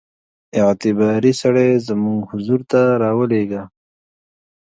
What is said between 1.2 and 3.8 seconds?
سړی زموږ حضور ته را ولېږه.